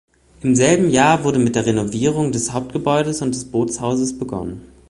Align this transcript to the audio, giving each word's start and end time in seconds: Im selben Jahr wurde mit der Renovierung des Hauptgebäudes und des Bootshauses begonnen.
Im 0.41 0.55
selben 0.55 0.89
Jahr 0.89 1.23
wurde 1.23 1.37
mit 1.37 1.53
der 1.55 1.67
Renovierung 1.67 2.31
des 2.31 2.51
Hauptgebäudes 2.53 3.21
und 3.21 3.35
des 3.35 3.45
Bootshauses 3.51 4.17
begonnen. 4.17 4.65